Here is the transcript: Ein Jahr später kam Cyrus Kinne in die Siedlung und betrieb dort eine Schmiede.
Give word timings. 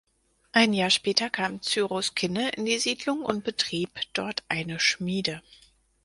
Ein 0.51 0.73
Jahr 0.73 0.89
später 0.89 1.29
kam 1.29 1.61
Cyrus 1.61 2.15
Kinne 2.15 2.49
in 2.53 2.65
die 2.65 2.79
Siedlung 2.79 3.21
und 3.21 3.43
betrieb 3.43 3.91
dort 4.13 4.43
eine 4.47 4.79
Schmiede. 4.79 5.43